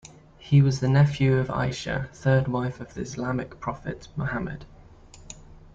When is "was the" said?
0.63-0.89